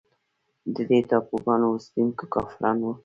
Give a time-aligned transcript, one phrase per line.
[0.75, 2.93] د دې ټاپوګانو اوسېدونکي کافران وه.